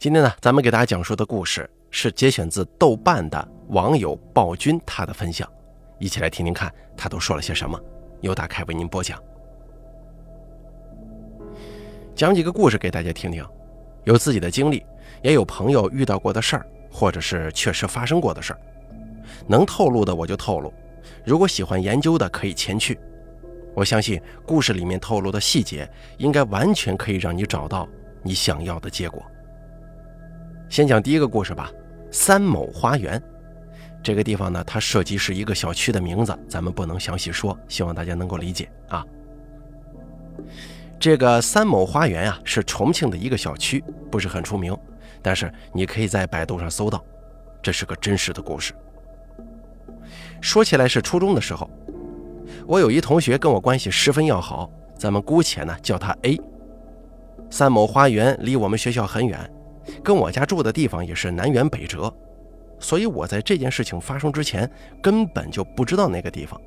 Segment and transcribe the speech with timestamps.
[0.00, 5.46] 今天呢，咱们给大家讲述的故事是节选自豆瓣的网友暴君他的分享，
[5.98, 7.78] 一起来听听看他都说了些什么。
[8.22, 9.22] 由大开为您播讲，
[12.14, 13.46] 讲几个故事给大家听听，
[14.04, 14.82] 有自己的经历，
[15.22, 18.60] 也有朋友遇到过的事儿，或者是确实发生过的事儿。
[19.46, 20.72] 能透露的我就透露，
[21.26, 22.98] 如果喜欢研究的可以前去。
[23.74, 25.86] 我相信故事里面透露的细节，
[26.16, 27.86] 应该完全可以让你找到
[28.22, 29.22] 你想要的结果。
[30.70, 31.68] 先讲第一个故事吧，
[32.12, 33.20] 三某花园
[34.04, 39.04] 这个地方呢，它涉及是一个小区的名字，咱们不能详细说，希望大家能够理解啊。
[41.00, 44.74] 这个三某花园啊，是重庆的一个小区，不是很出名，
[45.20, 47.04] 但是你可以在百度上搜到，
[47.60, 48.72] 这是个真实的故事。
[50.40, 51.68] 说起来是初中的时候，
[52.64, 56.40] 我有一同学跟我关系十分要好，咱们姑且呢叫他 A。
[57.50, 59.50] 三某花园离我们学校很远。
[60.02, 62.12] 跟我家住的地方也是南辕北辙，
[62.78, 64.70] 所以我在这件事情发生之前
[65.02, 66.60] 根本就不知道那个地方。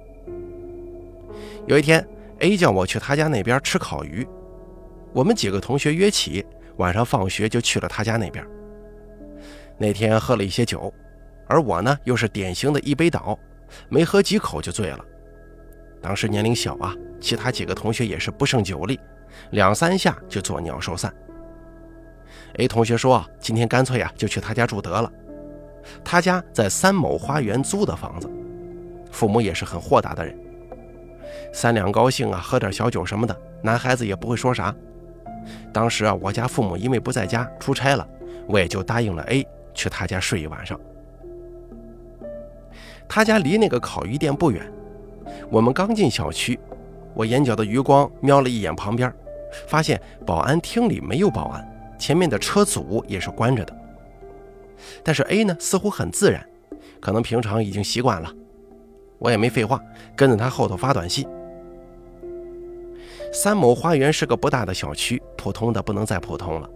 [1.65, 2.05] 有一天
[2.39, 4.27] ，A 叫我去他家那边吃烤鱼，
[5.13, 6.45] 我们几个同学约起，
[6.77, 8.45] 晚上放学就去了他家那边。
[9.77, 10.93] 那天喝了一些酒，
[11.47, 13.37] 而我呢又是典型的一杯倒，
[13.89, 15.03] 没喝几口就醉了。
[16.01, 18.99] 当时年龄小啊，其他几个同学也是不胜酒力，
[19.51, 21.13] 两三下就作鸟兽散。
[22.57, 25.11] A 同学说：“啊今天干脆呀，就去他家住得了。
[26.03, 28.29] 他家在三某花园租的房子，
[29.11, 30.37] 父母也是很豁达的人。
[31.51, 34.73] 三两高兴啊，喝点小酒什么的，男孩子也不会说啥。
[35.73, 38.07] 当时啊，我家父母因为不在家出差了，
[38.47, 40.79] 我也就答应了 A 去他家睡一晚上。
[43.09, 44.71] 他家离那个烤鱼店不远。
[45.49, 46.59] 我们刚进小区，
[47.15, 49.11] 我眼角的余光瞄了一眼旁边，
[49.67, 51.67] 发现保安厅里没有保安。”
[52.03, 53.73] 前面的车组也是关着的，
[55.05, 56.45] 但是 A 呢似乎很自然，
[56.99, 58.29] 可能平常已经习惯了。
[59.19, 59.81] 我也没废话，
[60.13, 61.25] 跟在他后头发短信。
[63.31, 66.69] 三某花园是个不大的小区，普通的不能再普通了。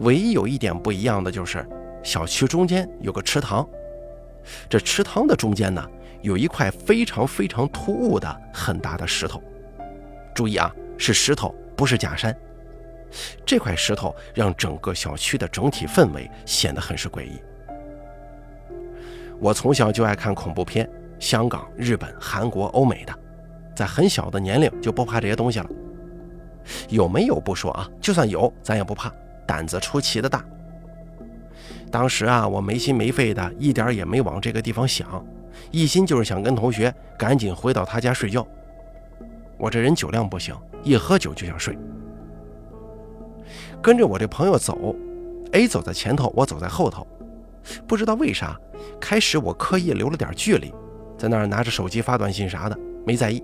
[0.00, 1.66] 唯一有一点不一样的就是，
[2.02, 3.66] 小区中间有个池塘，
[4.68, 5.82] 这池塘的中间呢
[6.20, 9.42] 有一块非常非常突兀的很大的石头。
[10.34, 12.36] 注意啊，是石头，不是假山。
[13.44, 17.40] 这块石头让整个小区的整体氛围显得很是诡异。
[19.38, 23.12] 我从小就爱看恐怖片，香港、日本、韩国、欧美的，
[23.74, 25.68] 在很小的年龄就不怕这些东西了。
[26.88, 29.12] 有没有不说啊，就算有，咱也不怕，
[29.46, 30.44] 胆子出奇的大。
[31.90, 35.26] 当时啊，我没心没肺的，一点也没往这个地方想，
[35.72, 38.46] 一心就是想跟同学赶紧回到他家睡觉。
[39.58, 41.76] 我这人酒量不行，一喝酒就想睡。
[43.82, 44.94] 跟着我这朋友走
[45.50, 47.04] ，A 走在前头，我走在后头。
[47.86, 48.58] 不知道为啥，
[49.00, 50.72] 开始我刻意留了点距离，
[51.18, 53.42] 在那儿拿着手机发短信啥的，没在意。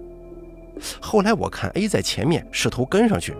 [1.01, 3.37] 后来我看 A 在前面，试图跟上去，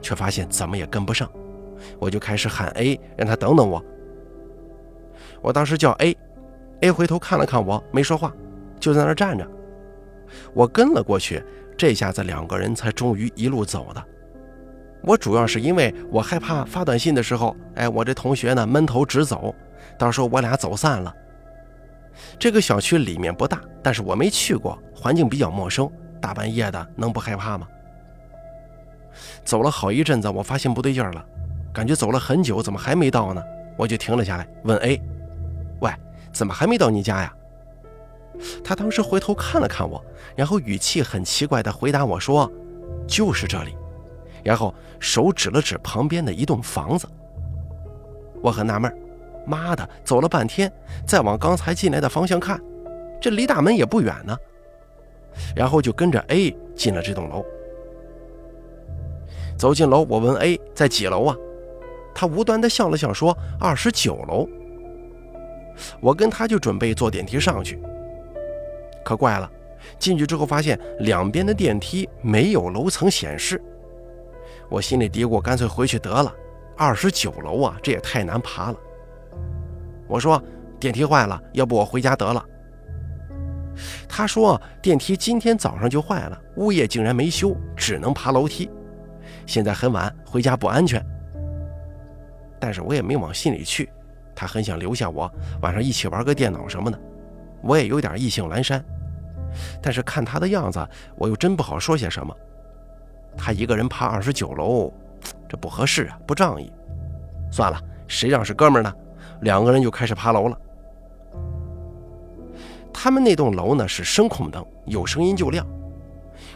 [0.00, 1.30] 却发现怎么也跟不上，
[2.00, 3.80] 我就开始喊 A，让他等等我。
[5.40, 8.32] 我当时叫 A，A 回头看了看我，没说话，
[8.80, 9.48] 就在那儿站着。
[10.52, 11.42] 我跟了过去，
[11.76, 14.04] 这下子两个人才终于一路走的。
[15.02, 19.54] 我主要是因为我害怕发短信的时候，哎，我这同学呢闷头直走，
[19.98, 21.14] 到时候我俩走散了。
[22.38, 27.66] 这个小区里面不大，但是我没去过，环境比较陌生，大半夜的能不害怕吗？
[29.44, 31.24] 走了好一阵子，我发现不对劲了，
[31.72, 33.42] 感觉走了很久，怎么还没到呢？
[33.76, 35.00] 我就停了下来，问 A：“
[35.80, 35.90] 喂，
[36.32, 37.34] 怎么还没到你家呀？”
[38.62, 40.02] 他当时回头看了看我，
[40.36, 42.50] 然后语气很奇怪地回答我说
[43.08, 43.76] ：“就是这里。”
[44.42, 47.06] 然后手指了指旁边的一栋房子，
[48.42, 48.92] 我很纳闷
[49.46, 50.72] 妈的，走了半天，
[51.06, 52.60] 再往刚才进来的方向看，
[53.20, 54.36] 这离大门也不远呢。
[55.56, 57.44] 然后就跟着 A 进了这栋楼。
[59.56, 61.36] 走进楼，我问 A 在几楼啊？
[62.14, 64.46] 他无端的笑了笑说二十九楼。
[66.00, 67.80] 我跟他就准备坐电梯上去，
[69.02, 69.50] 可怪了，
[69.98, 73.60] 进去之后发现两边的电梯没有楼层显示。
[74.72, 76.34] 我心里嘀咕，干脆回去得了。
[76.78, 78.78] 二十九楼啊，这也太难爬了。
[80.08, 80.42] 我说
[80.80, 82.42] 电梯坏了，要不我回家得了。
[84.08, 88.70] 他说电梯今天早上就坏了，物业竟然没修，只能爬楼梯。
[89.44, 91.04] 现在很晚，回家不安全。
[92.58, 93.90] 但是我也没往心里去，
[94.34, 95.30] 他很想留下我，
[95.60, 96.98] 晚上一起玩个电脑什么的。
[97.60, 98.82] 我也有点意兴阑珊，
[99.82, 102.34] 但是看他的样子，我又真不好说些什么。
[103.36, 104.92] 他一个人爬二十九楼，
[105.48, 106.72] 这不合适啊，不仗义。
[107.50, 108.92] 算了，谁让是哥们呢？
[109.42, 110.58] 两个人就开始爬楼了。
[112.92, 115.66] 他们那栋楼呢是声控灯，有声音就亮。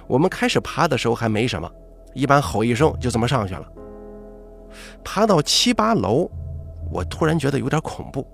[0.07, 1.69] 我们开始爬的时候还没什么，
[2.15, 3.67] 一般吼一声就这么上去了。
[5.03, 6.31] 爬到七八楼，
[6.93, 8.27] 我突然觉得有点恐怖，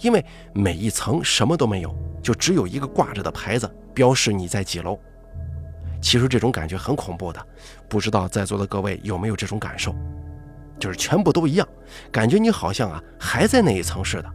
[0.00, 4.98] 因为每一层什么都没有，就只有一个挂着的牌子，标示你在几楼。
[6.00, 7.46] 其实这种感觉很恐怖的，
[7.88, 9.94] 不知道在座的各位有没有这种感受？
[10.78, 11.66] 就是全部都一样，
[12.12, 14.30] 感觉你好像啊还在那一层似的。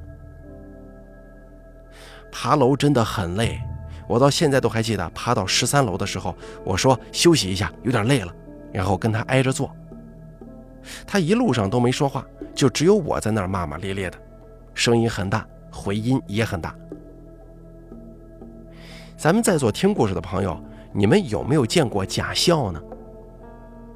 [2.30, 3.62] 爬楼真的很累，
[4.10, 8.36] 我到现在都还记得，爬到十三楼的时候，我说休息一下，有点累了，
[8.74, 9.74] 然后跟他挨着坐。
[11.08, 14.18] 他一路上都没说话，就只有我在那儿骂骂咧咧的，
[14.74, 16.76] 声音很大，回音也很大。
[19.16, 20.62] 咱们在座听故事的朋友。
[20.94, 22.82] 你们有没有见过假笑呢？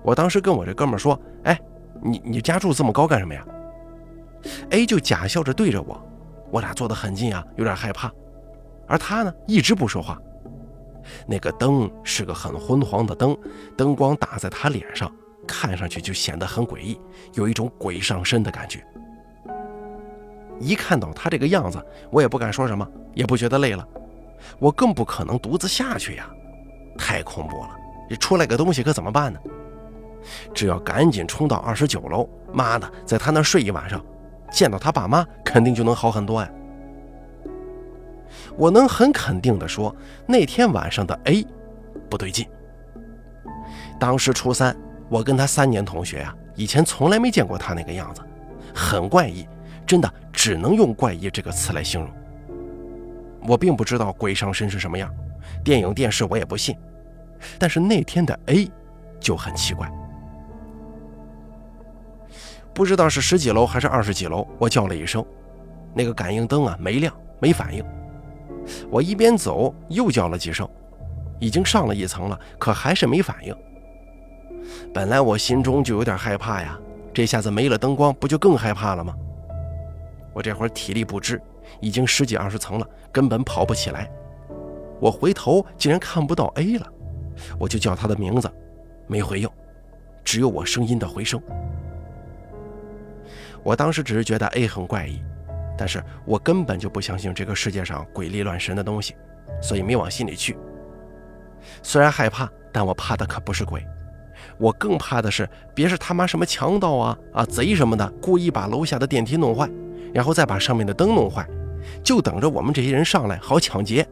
[0.03, 1.59] 我当时跟我这哥们说：“哎，
[2.01, 3.45] 你你家住这么高干什么呀
[4.69, 6.01] ？”A 就假笑着对着我，
[6.49, 8.11] 我俩坐得很近啊，有点害怕。
[8.87, 10.19] 而他呢，一直不说话。
[11.25, 13.37] 那个灯是个很昏黄的灯，
[13.77, 15.11] 灯光打在他脸上，
[15.47, 16.99] 看上去就显得很诡异，
[17.33, 18.85] 有一种鬼上身的感觉。
[20.59, 23.87] 一看到他这个样子，我也不敢说什么，也不觉得累了，
[24.57, 26.29] 我更不可能独自下去呀。
[26.97, 27.69] 太恐怖了！
[28.09, 29.39] 这出来个东西可怎么办呢？
[30.53, 34.03] 只要赶紧冲到二十九楼，妈的，在他那睡一晚上，
[34.51, 36.49] 见到他爸妈肯定就能好很多呀。
[38.57, 39.95] 我能很肯定的说，
[40.25, 41.45] 那天晚上的 A
[42.09, 42.45] 不对劲。
[43.99, 44.75] 当时初三，
[45.09, 48.21] 我跟他三年同学呀，以前从来没见过他那个样子，
[48.73, 49.47] 很怪异，
[49.85, 52.09] 真的只能用怪异这个词来形容。
[53.47, 55.09] 我并不知道鬼上身是什么样。
[55.63, 56.75] 电影电视我也不信，
[57.59, 58.69] 但是那天的 A
[59.19, 59.91] 就很奇怪，
[62.73, 65.25] 不知道是十几楼还是二十几楼，我叫了一声，
[65.93, 67.83] 那个感应灯啊没亮，没反应。
[68.89, 70.67] 我一边走又叫了几声，
[71.39, 73.55] 已经上了一层了，可还是没反应。
[74.93, 76.77] 本来我心中就有点害怕呀，
[77.13, 79.15] 这下子没了灯光，不就更害怕了吗？
[80.33, 81.41] 我这会儿体力不支，
[81.79, 84.07] 已经十几二十层了，根本跑不起来。
[84.99, 86.87] 我回头竟然看不到 A 了，
[87.59, 88.49] 我就叫他的名字，
[89.07, 89.49] 没回应，
[90.23, 91.41] 只有我声音的回声。
[93.63, 95.21] 我当时只是觉得 A 很怪异，
[95.77, 99.15] 但是我根本就不相信这个世界上鬼力乱神的东西，
[99.61, 100.57] 所以没往心里去。
[101.83, 103.85] 虽然害怕，但我怕的可不是鬼，
[104.57, 109.69] 我更怕的是别是他妈什么强盗啊啊贼什么的，故意把楼下的电梯弄坏，
[110.13, 111.45] 然后再把上面的灯弄坏，
[112.01, 114.07] 就等着我们这些人上来好抢劫。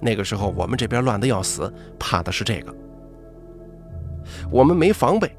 [0.00, 2.74] 那个时候我们这边乱的要死，怕的是这个。
[4.50, 5.30] 我们没防备，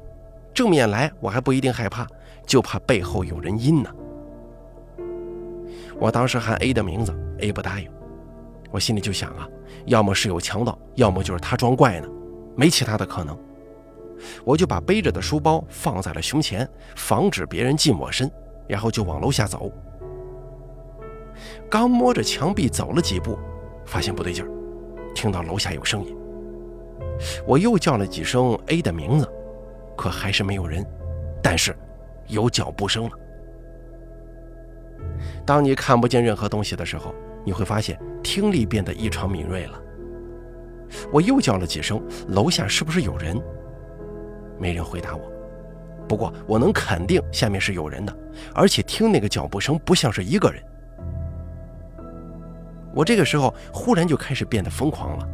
[0.54, 2.06] 正面来我还不一定害怕，
[2.46, 3.90] 就怕背后有人阴呢。
[5.98, 7.90] 我当时喊 A 的名字，A 不答应，
[8.70, 9.48] 我心里就想啊，
[9.86, 12.08] 要么是有强盗，要么就是他装怪呢，
[12.56, 13.36] 没其他的可能。
[14.44, 18.30] 我就把背着的书包放在了胸前，防止别人近我身，
[18.66, 19.70] 然后就往楼下走。
[21.70, 23.38] 刚摸着墙壁走了几步。
[23.88, 24.50] 发现不对劲儿，
[25.14, 26.14] 听到楼下有声音，
[27.46, 29.26] 我又叫了几声 A 的名字，
[29.96, 30.84] 可还是没有人，
[31.42, 31.74] 但是
[32.26, 33.10] 有脚步声了。
[35.46, 39.80] 当你看不见任何东西的时候，你会发现听力变得异常敏锐了。
[41.10, 43.40] 我又叫了几声，楼下是不是有人？
[44.58, 45.32] 没人回答我，
[46.06, 48.14] 不过我能肯定下面是有人的，
[48.54, 50.62] 而且听那个脚步声不像是一个人。
[52.98, 55.28] 我这个时候忽然就开始变得疯狂了，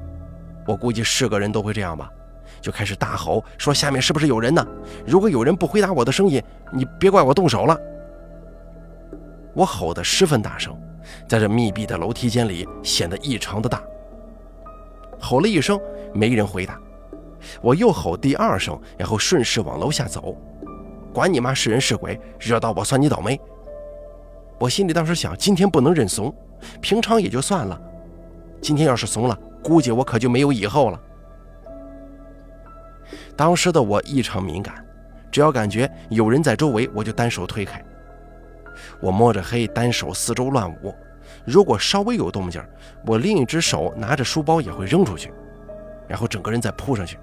[0.67, 2.11] 我估计是个人都会这样吧，
[2.61, 4.63] 就开始大吼说：“下面是不是有人呢？
[5.07, 7.75] 如果有人不回答我的声音，你别怪我动手了。”
[9.57, 10.79] 我吼得十分大声，
[11.27, 13.83] 在这密闭的楼梯间里显得异常的大。
[15.19, 15.81] 吼了一声，
[16.13, 16.79] 没人回答，
[17.63, 20.37] 我又吼第二声，然后顺势往楼下走，
[21.15, 23.41] 管你妈是人是鬼，惹到我算你倒霉。
[24.59, 26.31] 我心里当时想，今天不能认怂。
[26.81, 27.81] 平常也就算了，
[28.61, 31.01] 今天要是怂了，估计我可就没有以后了。
[33.37, 34.85] 当时的我异常敏感，
[35.31, 37.85] 只要感觉有人在周围，我就单手推开。
[39.01, 40.95] 我摸着黑，单手四周乱舞，
[41.45, 42.63] 如果稍微有动静，
[43.07, 45.33] 我另一只手拿着书包也会扔出去，
[46.09, 47.19] 然后整个人再扑上去。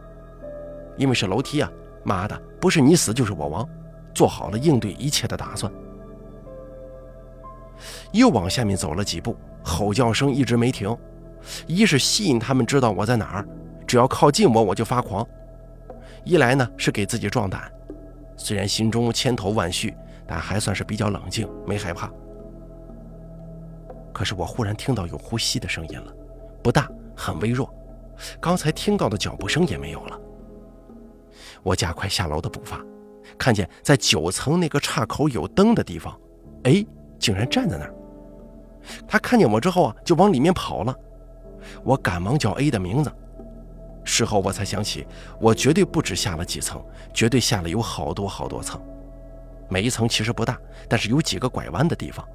[0.97, 1.71] 因为是楼梯啊，
[2.03, 3.67] 妈的，不是你死就是我亡，
[4.13, 5.71] 做好了应对一切的打算。
[8.11, 10.95] 又往下面走了几步，吼叫声一直没停。
[11.67, 13.47] 一是吸引他们知道我在哪儿，
[13.87, 15.25] 只要靠近我我就发狂；
[16.23, 17.71] 一来呢是给自己壮胆。
[18.37, 19.95] 虽然心中千头万绪，
[20.27, 22.11] 但还算是比较冷静，没害怕。
[24.13, 26.13] 可是我忽然听到有呼吸的声音了，
[26.61, 27.73] 不大，很微弱，
[28.39, 30.19] 刚才听到的脚步声也没有了。
[31.63, 32.79] 我加快下楼的步伐，
[33.37, 36.15] 看见在九层那个岔口有灯的地方
[36.63, 36.85] ，A
[37.21, 37.93] 竟然站在那儿。
[39.07, 40.93] 他看见我之后啊，就往里面跑了。
[41.83, 43.11] 我赶忙叫 A 的名字。
[44.03, 45.05] 事后我才想起，
[45.39, 48.81] 我绝对不止下了几层，绝对下了有好多好多层。
[49.69, 50.59] 每一层其实不大，
[50.89, 52.27] 但是有几个拐弯的地方，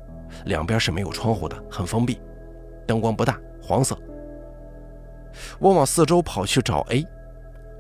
[0.45, 2.21] 两边是没有窗户的，很封闭，
[2.87, 3.99] 灯光不大，黄色。
[5.59, 7.05] 我往四周跑去找 A，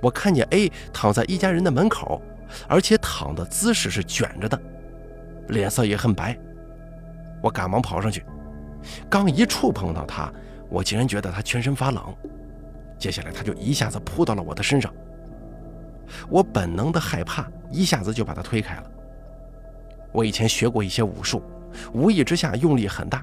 [0.02, 2.20] 我看见 A 躺在一家人的门口，
[2.68, 4.60] 而且躺的姿势是卷着的，
[5.48, 6.36] 脸色也很白。
[7.42, 8.24] 我赶忙跑上去，
[9.08, 10.32] 刚一触碰到他，
[10.68, 12.02] 我竟然觉得他全身发冷。
[12.98, 14.92] 接下来他就一下子扑到了我的身上，
[16.28, 18.90] 我本能的害怕，一下子就把他推开了。
[20.12, 21.42] 我以前学过一些武术，
[21.92, 23.22] 无意之下用力很大，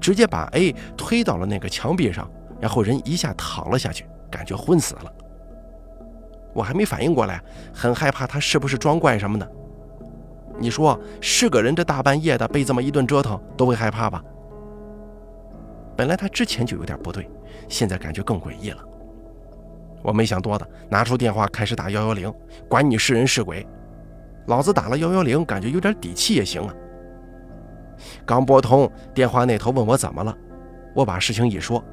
[0.00, 2.28] 直接把 A 推到了那个墙壁上，
[2.60, 5.12] 然后人一下躺了下去，感觉昏死了。
[6.52, 7.40] 我还没反应过来，
[7.72, 9.48] 很害怕他是不是装怪什么的。
[10.58, 14.22] 你说是个人这大半夜的被这么一顿折腾，都会害怕吧？
[15.96, 17.28] 本来他之前就有点不对，
[17.68, 18.78] 现在感觉更诡异了。
[20.02, 22.32] 我没想多的，拿出电话开始打幺幺零，
[22.68, 23.66] 管你是人是鬼，
[24.46, 26.74] 老子打了幺幺零，感觉有点底气也行啊。
[28.26, 30.36] 刚拨通电话那头问我怎么了，
[30.94, 31.84] 我把事情一说，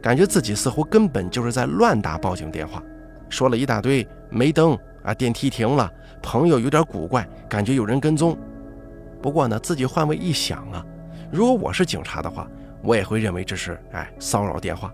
[0.00, 2.80] 感觉自己似乎根本就是在乱打报警电话，
[3.28, 5.90] 说了一大堆没灯啊，电梯停了，
[6.26, 8.36] 朋友有点古怪，感觉有人跟踪。
[9.22, 10.84] 不过呢，自己换位一想啊，
[11.30, 12.48] 如果我是警察的话，
[12.82, 14.92] 我也会认为这是哎骚扰电话。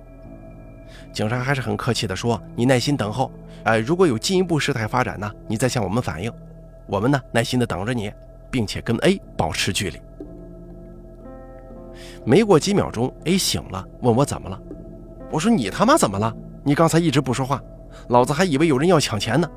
[1.10, 3.32] 警察还是很客气地说：“你耐心等候，
[3.64, 6.30] 哎，如果有进一步事态发展呢，你再向我们反映。
[6.86, 8.12] 我们呢，耐心地等着你，
[8.50, 9.98] 并且跟 A 保持距离。”
[12.26, 14.60] 没过几秒钟，A 醒了，问我怎么了。
[15.30, 16.30] 我说：“你他妈怎么了？
[16.62, 17.58] 你刚才一直不说话，
[18.08, 19.48] 老子还以为有人要抢钱呢。”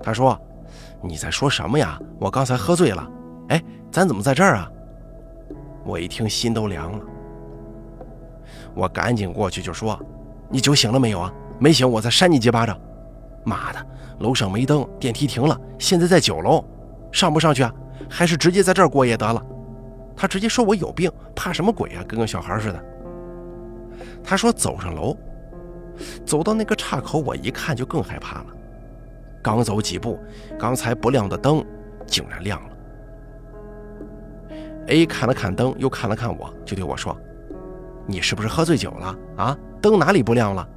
[0.00, 0.40] 他说
[1.02, 1.98] ：“你在说什么呀？
[2.18, 3.08] 我刚才喝醉了。
[3.48, 4.70] 哎，咱怎么在这儿啊？”
[5.84, 7.04] 我一听，心都凉了。
[8.74, 9.98] 我赶紧过去就说。
[10.48, 11.32] 你酒醒了没有啊？
[11.58, 12.78] 没醒，我再扇你几巴掌！
[13.42, 13.86] 妈的，
[14.18, 16.62] 楼上没灯，电梯停了，现在在九楼，
[17.10, 17.72] 上不上去啊？
[18.10, 19.42] 还是直接在这儿过夜得了？
[20.14, 22.04] 他直接说我有病，怕什么鬼啊？
[22.06, 22.84] 跟个小孩似的。
[24.22, 25.16] 他说走上楼，
[26.26, 28.46] 走到那个岔口，我一看就更害怕了。
[29.42, 30.18] 刚走几步，
[30.58, 31.64] 刚才不亮的灯
[32.06, 32.76] 竟然亮了。
[34.86, 37.16] A 看了看灯，又看了看我，就对我说
[38.06, 40.68] ：“你是不是喝醉酒了啊？”灯哪里不亮了？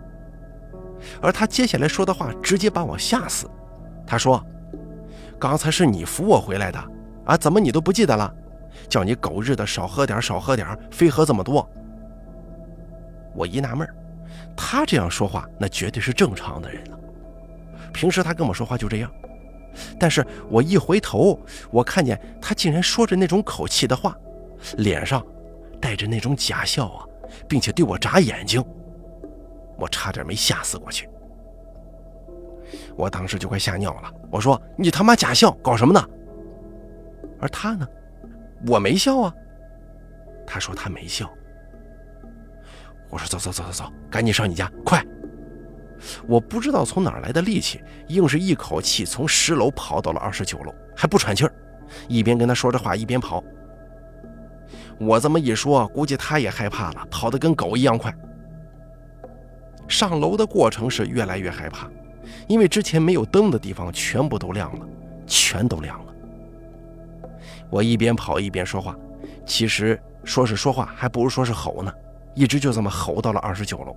[1.22, 3.48] 而他接下来说的话直接把我吓死。
[4.05, 4.43] 他说
[5.38, 6.79] ：“刚才是你扶我回来的
[7.25, 8.34] 啊，怎么你都不记得了？
[8.89, 11.67] 叫你狗日的少喝点，少喝点，非喝这么多。”
[13.36, 13.88] 我一纳闷
[14.55, 16.98] 他这样说话那绝对是正常的人了。
[17.96, 19.10] 平时他跟我说话就这样，
[19.98, 21.40] 但是我一回头，
[21.72, 24.14] 我看见他竟然说着那种口气的话，
[24.78, 25.25] 脸上
[25.80, 27.06] 带着那种假笑啊，
[27.48, 28.64] 并且对我眨眼睛。
[29.78, 31.10] 我差点没吓死过去，
[32.96, 34.12] 我当时就快吓尿了。
[34.30, 36.06] 我说：“你他妈假笑，搞什么呢？”
[37.40, 37.88] 而他呢，
[38.68, 39.34] 我没笑啊。
[40.46, 41.30] 他说他没笑。
[43.10, 45.02] 我说：“走走走走走，赶紧上你家，快！”
[46.28, 51.54] 我不知道从哪儿来的力气，硬是一口气从十楼跑到了二十九楼，还不喘气儿，
[52.08, 53.44] 一边跟他说着话一边跑。
[55.00, 58.14] 我这么一说，估计他也害怕了，跑得跟狗一样快。
[59.88, 61.90] 上楼的过程是越来越害怕，
[62.48, 64.88] 因为之前没有灯的地方全部都亮了，
[65.28, 66.14] 全都亮了。
[67.70, 68.96] 我一边跑一边说话，
[69.46, 71.94] 其实说是说话，还不如说是吼呢。
[72.34, 73.96] 一直就这么吼到了二十九楼，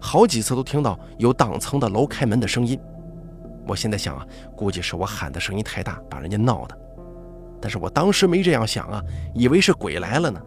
[0.00, 2.78] 好几次都听到有挡层的楼开门的声音。
[3.66, 4.24] 我现在想啊，
[4.56, 6.78] 估计是我喊的声音太大，把人家闹的。
[7.60, 9.02] 但是我当时没这样想啊，
[9.34, 10.40] 以为是鬼来了呢。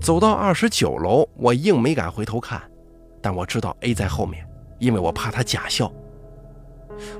[0.00, 2.60] 走到二十九楼，我硬没敢回头看，
[3.20, 4.44] 但我知道 A 在后面，
[4.78, 5.92] 因为我怕他假笑。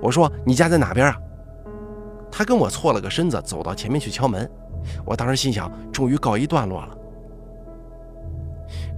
[0.01, 1.17] 我说：“你家在哪边啊？”
[2.31, 4.51] 他跟我错了个身子，走到前面去敲门。
[5.05, 6.98] 我当时心想，终于告一段落了。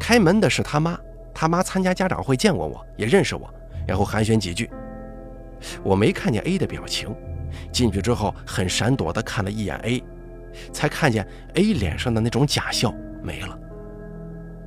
[0.01, 0.99] 开门的是他妈，
[1.33, 3.49] 他妈参加家长会见过我，也认识我，
[3.87, 4.69] 然后寒暄几句。
[5.85, 7.15] 我没看见 A 的表情，
[7.71, 10.03] 进去之后很闪躲的看了一眼 A，
[10.73, 12.93] 才看见 A 脸上的那种假笑
[13.23, 13.57] 没了。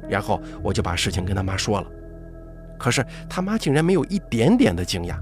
[0.07, 1.87] 然后我就把事情跟他妈说了，
[2.77, 5.17] 可是他妈竟然没有一点点的惊讶，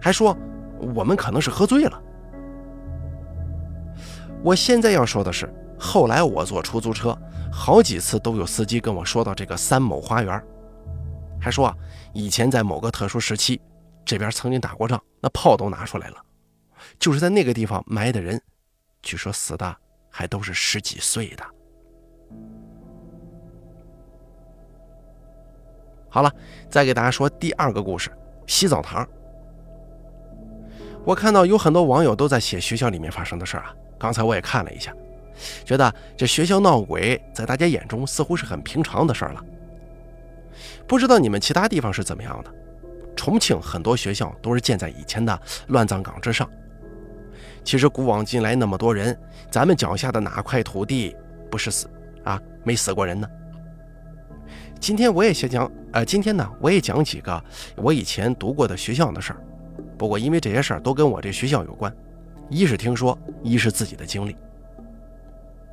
[0.00, 0.34] 还说
[0.94, 2.02] 我们可能是喝醉了。
[4.42, 7.16] 我现在要说的是，后来我坐出租车，
[7.50, 10.44] 好几次都有司机跟我说到这个三某花园，
[11.40, 11.74] 还说啊，
[12.12, 13.58] 以前在某个特殊时期，
[14.04, 16.16] 这边曾经打过仗，那炮都拿出来了，
[16.98, 18.40] 就是在那个地方埋的人，
[19.00, 19.74] 据说死的
[20.10, 21.44] 还都是十几岁的。
[26.10, 26.30] 好了，
[26.68, 28.10] 再给大家说第二个故事：
[28.46, 29.08] 洗澡堂。
[31.06, 33.74] 我看到有很多网友都在写学校里面发生的事儿啊。
[33.98, 34.94] 刚才我也看了一下，
[35.64, 39.44] 觉得这学校闹鬼在大家眼中似乎是很平常的事儿了。
[40.86, 42.50] 不知道你们其他地方是怎么样的？
[43.16, 46.48] 重庆很多学校都是建在以前的乱葬岗之上。
[47.62, 49.18] 其实古往今来那么多人，
[49.50, 51.14] 咱们脚下的哪块土地
[51.50, 51.86] 不是死
[52.24, 52.40] 啊？
[52.64, 53.28] 没死过人呢？
[54.80, 57.44] 今天我也先讲，呃，今天呢我也讲几个
[57.76, 59.40] 我以前读过的学校的事儿。
[59.98, 61.94] 不过因为这些事儿都跟我这学校有关。
[62.48, 64.34] 一是听说，一是自己的经历。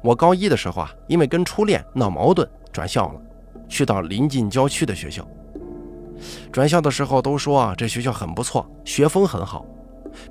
[0.02, 3.22] 我高一的时候啊，因为跟初恋闹矛盾，转校了，
[3.68, 5.28] 去到临近郊区的学校。
[6.52, 9.66] 转校的时候都说啊，这学校很不错，学风很好，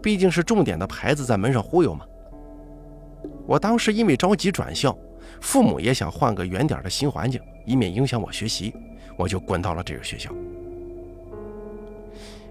[0.02, 2.04] 毕竟是重点的牌子在门上忽悠嘛。
[3.46, 4.96] 我当时因为着急转校，
[5.40, 8.74] 父母也想换个远点的新环境，以免影响我学习，
[9.16, 10.30] 我就滚到了这个学校。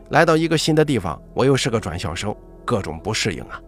[0.10, 3.60] 来到一个新的地方，我又是个转校生，各种不适应啊。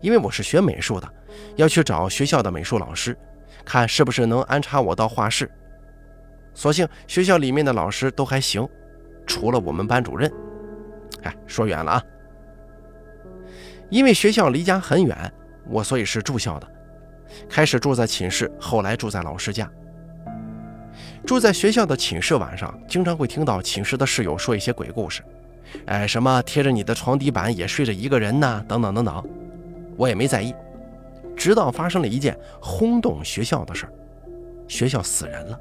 [0.00, 1.08] 因为我是学美术的，
[1.56, 3.16] 要去找学校的美术老师，
[3.64, 5.50] 看是不是能安插我到画室。
[6.54, 8.66] 所幸学校里面的老师都还行，
[9.26, 10.32] 除了我们班主任。
[11.22, 12.02] 哎，说远了啊。
[13.90, 15.32] 因为学校离家很远，
[15.68, 16.68] 我所以是住校的。
[17.48, 19.70] 开始住在寝室，后来住在老师家。
[21.26, 25.22] 住在学校的寝室，晚上经常会听到寝室的室友说一些鬼故事，
[25.86, 29.28] 哎，什么贴着你的床底板也睡着一个人呢，等等等等。
[29.96, 30.54] 我也没在意，
[31.36, 33.92] 直到发生了一件轰动学校的事儿，
[34.68, 35.60] 学校死人了。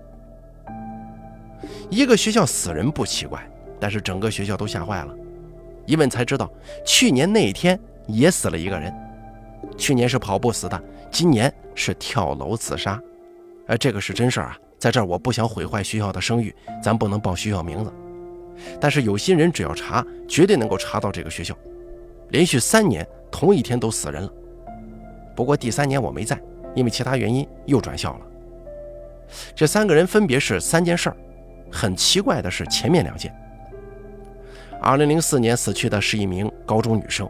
[1.89, 3.47] 一个学校死人不奇怪，
[3.79, 5.15] 但是整个学校都吓坏了。
[5.85, 6.51] 一问才知道，
[6.85, 8.93] 去年那一天也死了一个人，
[9.77, 12.99] 去年是跑步死的，今年是跳楼自杀。
[13.67, 17.93] 哎，这个是真事儿啊，在这儿我不想毁坏学校的声誉，咱不能报学校名字。
[18.79, 21.55] 但是有心人只要查，绝对能够查到这个学校。
[22.35, 24.29] 连续三年同一天都死人了，
[25.33, 26.37] 不过第三年我没在，
[26.75, 28.25] 因为其他原因又转校了。
[29.55, 31.15] 这三个人分别是三件事儿，
[31.71, 33.33] 很奇怪的是前面两件。
[34.81, 37.25] 二零零四年死去的是一名高中女生，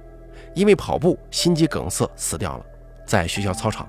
[0.55, 2.65] 因为跑步心肌梗塞死掉了，
[3.05, 3.87] 在学校操场。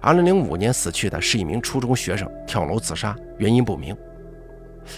[0.00, 3.96] 二零零五年死去的是一名初中学生，跳楼自杀，原因不明。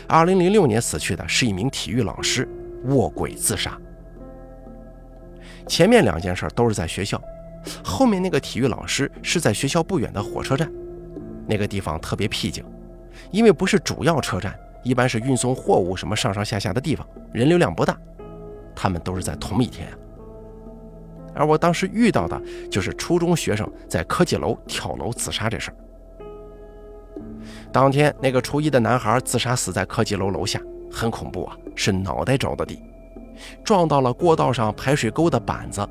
[0.06, 2.48] 二零零六年死去的是一名体育老师，
[2.84, 3.78] 卧轨自杀。
[5.68, 7.20] 前面两件事都是在学校，
[7.84, 10.68] 后面那个体育老师是在学校不远的火车站，
[11.46, 12.64] 那个地方特别僻静，
[13.30, 17.96] 因为不是主要车站，一般是运送货物什么上上下下的地方，人流量不大。
[18.74, 19.88] 他们都是在同一天，
[21.34, 25.76] 而我当时遇到的就是初中学生在科技楼跳楼自杀这事儿。
[27.72, 32.80] 当天那个初一的男孩自杀死在科技楼楼下，很恐怖啊，是脑袋着的地。
[33.64, 35.86] 撞到了过道上排水沟的板子，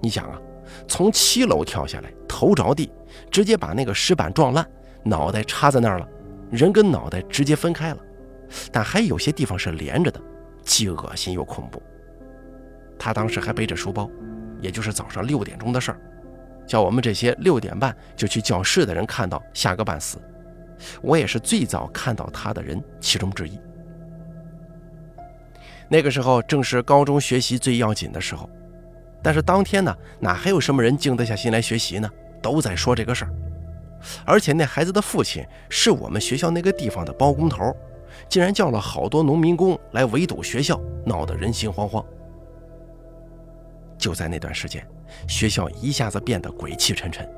[0.00, 0.40] 你想啊，
[0.86, 2.90] 从七楼跳下来，头着地，
[3.30, 4.66] 直接把那个石板撞烂，
[5.02, 6.08] 脑袋插在那儿了，
[6.50, 7.98] 人跟脑袋直接分开了，
[8.70, 10.20] 但还有些地方是连着的，
[10.62, 11.82] 既恶心又恐怖。
[12.98, 14.10] 他当时还背着书包，
[14.60, 16.00] 也就是早上六点钟的事儿，
[16.66, 20.18] 叫我们这些六点半就去教室的人看到吓个半死。
[21.02, 23.58] 我也是最早看到他的人其中之一。
[25.88, 28.48] 那个时候正是高中学习最要紧的时候，
[29.22, 32.10] 但是当天呢，哪还有什么人静得下心来学习呢？
[32.40, 33.32] 都在说这个事儿，
[34.24, 37.74] 而且那孩子的父亲是我们学校那个地方的包工头，
[38.28, 42.04] 竟然叫了好多农民工来围堵学校，闹得人心惶惶。
[43.98, 44.86] 就在那段时间，
[45.26, 47.28] 学校一下子变得鬼气沉沉。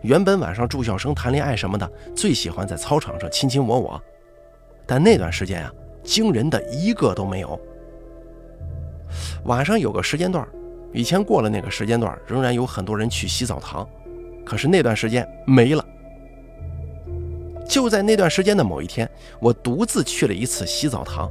[0.00, 4.02] 原本晚上住校生谈恋爱什么的，最喜欢在操场上卿卿我我，
[4.86, 5.70] 但那段时间啊。
[6.04, 7.58] 惊人的一个都没有。
[9.44, 10.46] 晚上有个时间段，
[10.92, 13.88] 以前过了那个时间段，仍然有很多人去洗澡堂，
[14.44, 15.84] 可是那段时间没了。
[17.68, 19.08] 就在那段时间的某一天，
[19.40, 21.30] 我独自去了一次洗澡堂，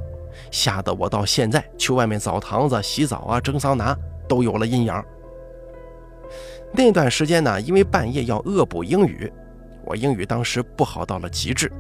[0.50, 3.96] 吓得我到现在去外面澡堂子洗澡啊、蒸桑拿
[4.28, 5.04] 都有了阴阳。
[6.72, 9.32] 那段时间呢，因为半夜要恶补英语，
[9.86, 11.72] 我英语当时不好到了极致。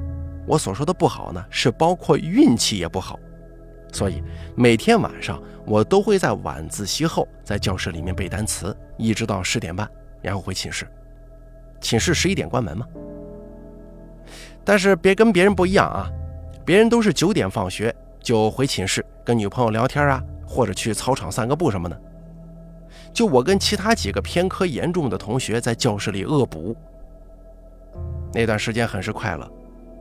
[0.46, 3.20] 我所说的不好呢，是包括运气也不好。
[3.92, 4.24] 所以
[4.56, 9.88] 每天晚上我都会在晚自习后在教室里面背单词，一直到十点半，
[10.22, 10.88] 然后回寝室。
[11.80, 12.88] 寝室十一点关门嘛。
[14.66, 16.10] 但是别跟别人不一样啊，
[16.66, 22.02] 别人都是九点放学就回寝室跟女朋友聊天啊，或者去操场散个步什么的。
[23.14, 26.76] 就我跟其他几个偏科严重的同学在教室里恶补。
[28.34, 29.48] 那段时间很是快乐，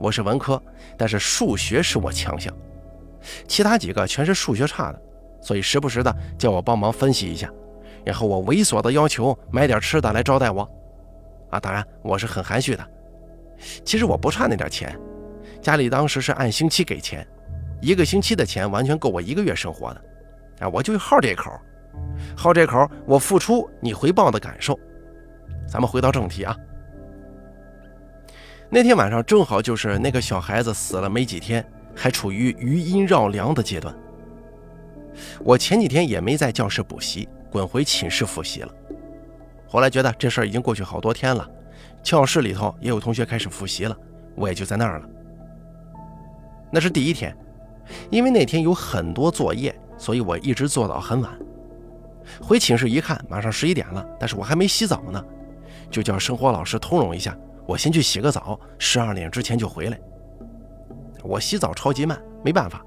[0.03, 0.61] 我是文科，
[0.99, 2.53] 但是数学是我强项，
[3.47, 5.01] 其他几个全是数学差的，
[5.41, 7.49] 所以时不时的叫我帮忙分析一下，
[8.05, 10.69] 然后我猥琐的要求买点吃的来招待我。
[11.51, 12.85] 啊，当然我是很含蓄的。
[13.85, 14.99] 其实我不差那点钱，
[15.61, 17.25] 家里当时是按星期给钱，
[17.81, 20.05] 一个星期的钱完全够我一个月生活的。
[20.59, 21.53] 啊，我就好这口，
[22.37, 24.77] 好这口，我付出你回报的感受。
[25.69, 26.57] 咱们回到正题啊。
[28.75, 31.63] 那天晚上正好就是那个小孩子死了没几天，
[31.95, 33.95] 还处于余音绕梁的阶段。
[35.45, 38.75] 我前几天也没在教室补习，滚回寝室复习了。
[39.69, 41.47] 后来觉得这事儿已经过去好多天了，
[42.03, 43.95] 教室里头也有同学开始复习了，
[44.35, 45.09] 我也就在那儿了。
[46.71, 47.37] 那是第一天，
[48.09, 51.31] 因为那天有很多作业，所以我一直做到很晚。
[52.41, 55.23] 回寝室一看，马上十一点了，但是我还没洗澡呢，
[55.91, 59.99] 就叫生活老师通融一下，我先去洗个澡，十二点之前就回来。
[61.23, 62.85] 我洗澡超级慢，没办法。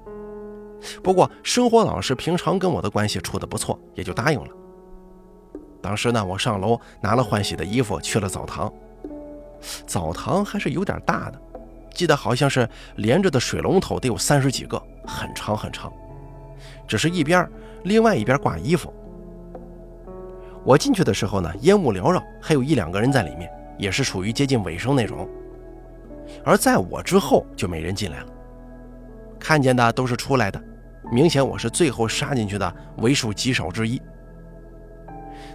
[1.02, 4.48] 不过生活老师平常跟我的关系处得不错，也就答应了。
[5.80, 8.72] 当时呢，我上楼拿了换洗的衣服，去了澡堂。
[9.86, 11.40] 澡堂还是有点大的，
[11.94, 15.90] 记得好像是连着的水龙头得有三十几个，很长很长。
[16.86, 17.48] 只是一边，
[17.84, 18.92] 另外一边挂衣服。
[20.62, 25.28] 我进去的时候呢，烟雾缭绕，还有一两个人在里面，也是属于接近尾声那种。
[26.44, 28.26] 而在我之后就没人进来了，
[29.38, 30.62] 看见的都是出来的，
[31.12, 34.00] 明显我是最后杀进去的为数极少之一。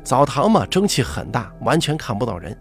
[0.04, 2.58] 澡堂嘛，蒸汽很大，完全看不到人。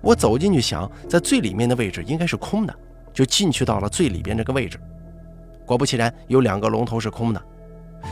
[0.00, 2.74] 我走进去想，在最里面的位置应该是空的，
[3.12, 4.78] 就进去到了最里边这个位置。
[5.64, 7.42] 果不其然，有两个龙头是空的，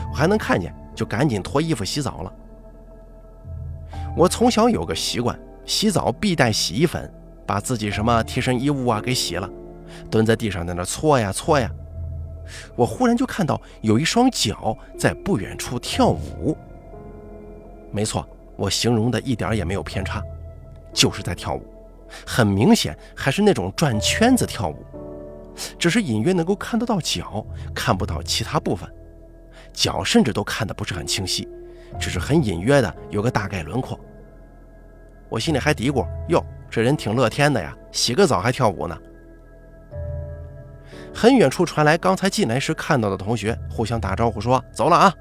[0.09, 2.33] 我还能看见，就赶紧脱衣服洗澡了。
[4.15, 7.11] 我从小有个习惯，洗澡必带洗衣粉，
[7.45, 9.49] 把自己什么贴身衣物啊给洗了，
[10.09, 11.71] 蹲在地上在那搓呀搓呀。
[12.75, 16.57] 我忽然就看到有一双脚在不远处跳舞。
[17.91, 20.21] 没错，我形容的一点也没有偏差，
[20.93, 21.63] 就是在跳舞，
[22.25, 24.77] 很明显还是那种转圈子跳舞，
[25.77, 28.89] 只是隐约能够看得到脚，看不到其他部分，
[29.73, 31.47] 脚甚至都看得不是很清晰，
[31.99, 33.97] 只是很隐约的有个大概轮廓。
[35.31, 38.97] 我心里还嘀咕：哟，这人挺乐天的呀，洗个澡还跳舞呢。
[41.13, 45.13] 很远处传来刚才进来时看到的同学互相打招呼说：“走了啊。”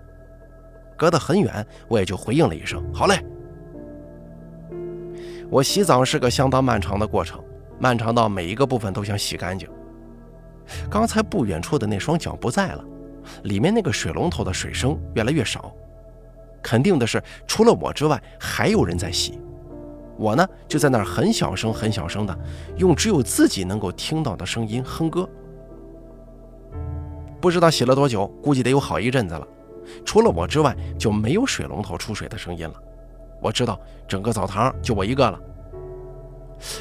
[0.99, 3.25] 隔得很远，我也就回应了一声：“好嘞。”
[5.49, 7.41] 我洗澡是个相当漫长的过程，
[7.79, 9.69] 漫长到每一个部分都想洗干净。
[10.91, 12.85] 刚才不远处的那双脚不在了，
[13.45, 15.73] 里面那个水龙头的水声越来越少，
[16.61, 19.41] 肯定的是，除了我之外，还有人在洗。
[20.21, 22.39] 我呢，就在那儿很小声、很小声的，
[22.77, 25.27] 用只有自己能够听到的声音哼歌。
[27.41, 29.49] 不知道洗了多久，估计得有好一阵子了。
[30.05, 32.75] 除了我之外，就没有水龙头出水的声音了。
[33.41, 35.41] 我知道整个澡堂就我一个了。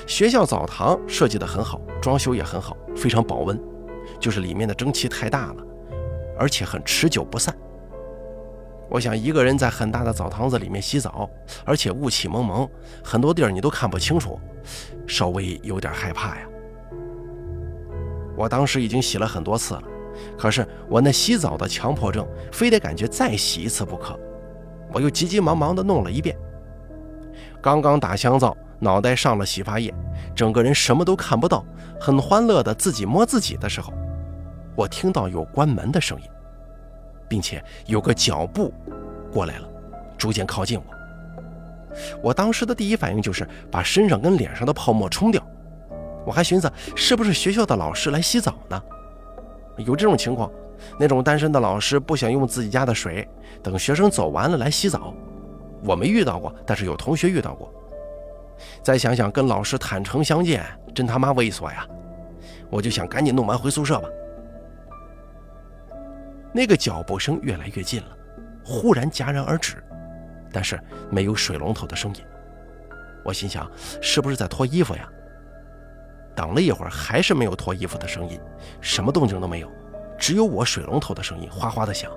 [0.05, 3.57] 学校澡堂设计得很好，装修也很好，非常保温，
[4.19, 5.63] 就是里面的蒸汽太大了，
[6.37, 7.55] 而且很持久不散。
[8.89, 11.29] 我想一个人在很大的澡堂子里面洗澡，
[11.63, 12.67] 而且雾气蒙蒙，
[13.03, 14.39] 很多地儿你都看不清楚，
[15.05, 16.41] 稍微有点害怕呀。
[18.35, 19.83] 我当时已经洗了很多次了。
[20.37, 24.19] 可是我那洗澡的强迫症，非得感觉再洗一次不可。
[24.91, 26.35] 我又急急忙忙地弄了一遍。
[27.61, 29.93] 刚刚打香皂，脑袋上了洗发液，
[30.35, 31.63] 整个人什么都看不到，
[32.01, 33.93] 很欢乐的自己摸自己的时候，
[34.75, 36.27] 我听到有关门的声音，
[37.29, 38.73] 并且有个脚步
[39.31, 39.69] 过来了，
[40.17, 40.83] 逐渐靠近我。
[42.21, 45.41] 我当时的第一反应就是把身上跟脸上的泡沫冲掉。
[46.25, 48.81] 我还寻思是不是学校的老师来洗澡呢？
[49.77, 50.51] 有这种情况，
[50.99, 53.27] 那种单身的老师不想用自己家的水，
[53.63, 55.13] 等学生走完了来洗澡。
[55.85, 57.73] 我没遇到过，但是有同学遇到过。
[58.83, 60.63] 再想想跟老师坦诚相见，
[60.93, 61.87] 真他妈猥琐呀！
[62.69, 64.09] 我就想赶紧弄完回宿舍吧。
[66.51, 68.17] 那个脚步声越来越近了，
[68.63, 69.83] 忽然戛然而止，
[70.51, 72.21] 但是没有水龙头的声音。
[73.23, 73.69] 我心想，
[74.01, 75.07] 是不是在脱衣服呀？
[76.35, 78.39] 等了一会儿，还是没有脱衣服的声音，
[78.81, 79.69] 什么动静都没有，
[80.17, 82.11] 只有我水龙头的声音哗哗的响。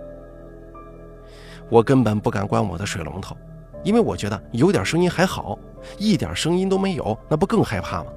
[1.68, 3.36] 我根本不敢关我的水龙头，
[3.82, 5.58] 因为我觉得有点声音还好，
[5.98, 8.12] 一点声音都没有，那不更害怕吗？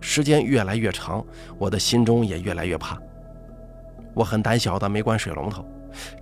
[0.00, 1.24] 时间越来越长，
[1.58, 2.98] 我的心中也越来越怕。
[4.14, 5.64] 我很胆小的没关水龙头，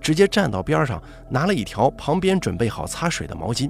[0.01, 3.69] 直接站到边上，拿了一条旁边准备好擦水的毛巾，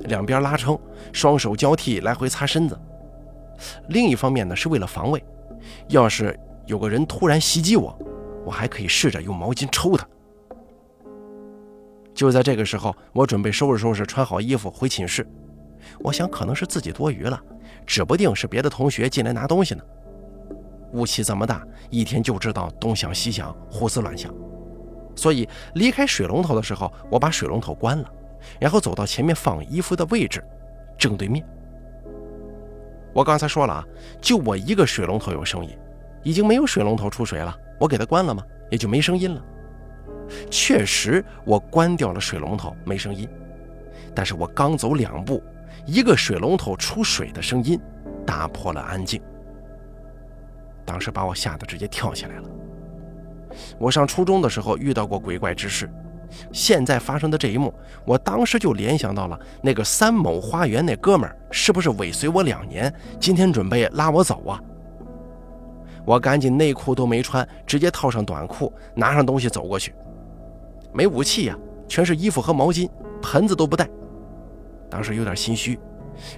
[0.00, 0.78] 两边拉撑，
[1.12, 2.78] 双手交替来回擦身子。
[3.88, 5.22] 另一方面呢，是为了防卫，
[5.88, 7.96] 要是有个人突然袭击我，
[8.44, 10.06] 我还可以试着用毛巾抽他。
[12.14, 15.26] 就在这个时候，我准备收拾收拾，穿好衣服回寝室。
[16.00, 17.40] 我想可能是自己多余了，
[17.86, 19.82] 指不定是别的同学进来拿东西呢。
[20.92, 24.32] 雾气这么大，一天就知道东想西想，胡思乱想。
[25.14, 28.10] 所以离开水龙头的时候，我把水龙头关了，
[28.58, 30.42] 然后走到前面放衣服的位置，
[30.96, 31.44] 正对面。
[33.14, 33.84] 我刚才说了啊，
[34.20, 35.76] 就我一个水龙头有声音，
[36.22, 38.42] 已经没有水龙头出水了，我给它关了吗？
[38.70, 39.44] 也就没声音了。
[40.50, 43.28] 确实，我关掉了水龙头，没声音。
[44.14, 45.42] 但是我刚走两步，
[45.84, 47.78] 一个水龙头出水的声音
[48.24, 49.20] 打破了安静。
[50.92, 52.48] 当时把我吓得直接跳起来了。
[53.78, 55.90] 我上初中的时候遇到过鬼怪之事，
[56.52, 57.72] 现在发生的这一幕，
[58.04, 64.60] 我当时就联想到了那个三某花园那哥们儿，是不是尾随我两年，今天准备拉我走啊？
[66.04, 69.94] 我赶紧内裤都没穿，直接套上短裤，拿上东西走过去。
[70.92, 71.56] 没武器呀，
[71.88, 72.86] 全是衣服和毛巾，
[73.22, 73.88] 盆子都不带。
[74.90, 75.80] 当时有点心虚，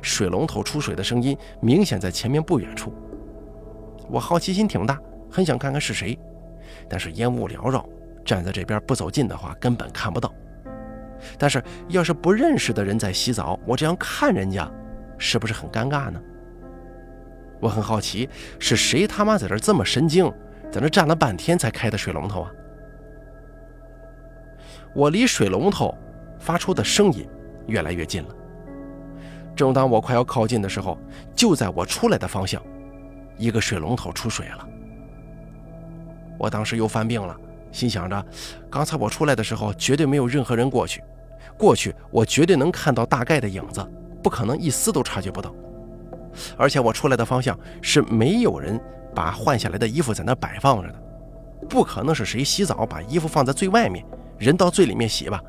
[0.00, 2.94] 水龙头出水的声音明显在前面不远处。
[4.08, 6.18] 我好奇心挺大，很想看看是谁，
[6.88, 7.84] 但是烟雾缭绕，
[8.24, 10.32] 站在这边不走近的话根本看不到。
[11.38, 14.70] 但是要是不认识的人在洗澡，我这样看人家，
[15.16, 16.20] 是不是很尴尬呢？
[17.60, 20.30] 我很好奇，是谁他妈在这这么神经，
[20.70, 22.50] 在那站了半天才开的水龙头啊？
[24.94, 25.96] 我离水龙头
[26.38, 27.26] 发出的声音
[27.66, 28.28] 越来越近了。
[29.56, 30.98] 正当我快要靠近的时候，
[31.34, 32.62] 就在我出来的方向，
[33.36, 34.68] 一个水龙头出水了。
[36.38, 37.36] 我当时又犯病了，
[37.70, 38.24] 心想着，
[38.70, 41.02] 刚才我出来的时候绝对没有任何人过去，
[41.56, 43.86] 过去我绝对能看到大概的影子，
[44.22, 45.54] 不可能一丝都察觉不到。
[46.56, 48.80] 而且我出来的方向是没有人
[49.14, 50.94] 把换下来的衣服在那摆放着的，
[51.68, 54.04] 不可能是谁洗澡把衣服放在最外面。
[54.36, 55.40] 人到最里面洗吧。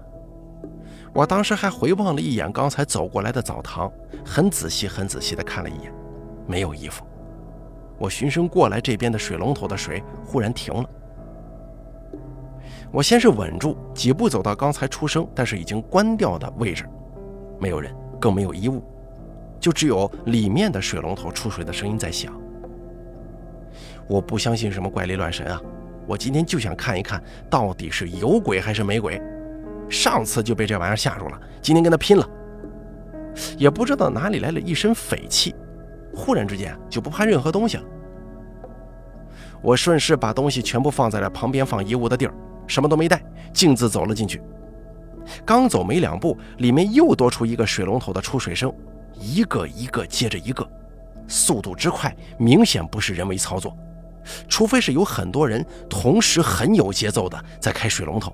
[1.11, 3.91] 我当时还回望了一眼刚才走过来的澡堂，
[4.23, 5.91] 很仔细、很仔细地看了一眼，
[6.45, 7.03] 没有衣服。
[7.97, 10.89] 我循声过来，这边的水龙头的水忽然停了。
[12.91, 16.85] 我先是稳住，几步走到刚才出声但是已经关掉的位置，
[17.59, 18.83] 没有人，更没有衣物，
[19.59, 22.33] 就只有里面的水龙头出水的声音在响。
[24.07, 25.61] 我不相信什么怪力乱神啊！
[26.07, 29.21] 我今天就想看一看到底是有鬼还是没鬼。
[29.89, 32.29] 上次就被这玩意儿吓住了，今天跟他拼了。
[33.57, 35.53] 也不知道哪里来了一身匪气，
[36.15, 37.83] 忽然之间就不怕任何东西了。
[39.61, 42.33] 我顺势把东西全部放在了旁边放衣物的地儿，
[42.67, 43.21] 什么都没带，
[43.53, 44.41] 径自走了进去。
[45.43, 48.71] 刚走没两步，里面又多出一个水龙头的出水声，
[49.19, 50.67] 一个一个接着一个，
[51.27, 53.75] 速度之快，明显不是人为操作。
[54.47, 58.31] 除非是有很多人同时很有节奏的在开水龙头，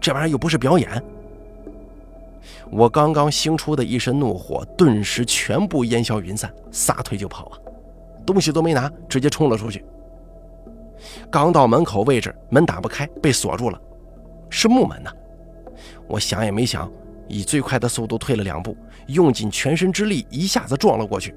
[0.00, 1.02] 这玩意儿又不是表演。
[2.70, 7.58] 我刚刚兴出的一身怒火顿时全部烟消云散，撒腿就跑啊！
[8.26, 9.84] 东西都没拿，直接冲了出去。
[11.30, 13.80] 刚到门口位置，门打不开，被锁住了，
[14.50, 15.10] 是木门呐！
[16.06, 16.90] 我想也没想，
[17.26, 18.76] 以最快的速度退了两步，
[19.06, 21.34] 用尽全身之力一下子撞了过去，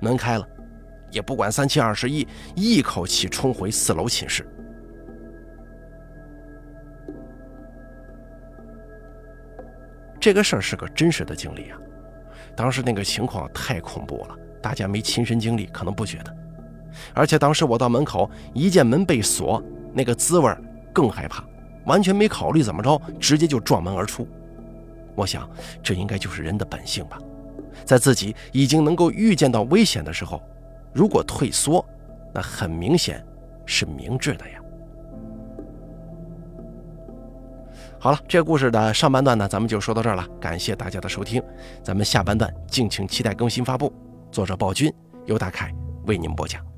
[0.00, 0.46] 门开了。
[1.10, 4.46] 也不管三七二十一，一口气冲回四楼寝室。
[10.20, 11.78] 这个事儿是个真实的经历啊！
[12.54, 16.36] 当时那个情况太恐怖了，大家没亲身经历可能不觉得。
[17.14, 19.62] 而且当时我到门口一见门被锁，
[19.94, 20.54] 那个滋味
[20.92, 21.42] 更害怕，
[21.86, 24.28] 完全没考虑怎么着，直接就撞门而出。
[25.14, 25.48] 我想
[25.82, 27.18] 这应该就是人的本性吧，
[27.86, 30.42] 在自己已经能够预见到危险的时候。
[30.92, 31.84] 如果退缩，
[32.34, 33.24] 那很明显
[33.64, 34.59] 是明智的呀。
[38.02, 40.26] 好了，这个故事的上半段呢，咱们就说到这儿了。
[40.40, 41.42] 感谢大家的收听，
[41.82, 43.92] 咱们下半段敬请期待更新发布。
[44.32, 44.90] 作者暴君
[45.26, 45.70] 由大凯
[46.06, 46.69] 为您播讲。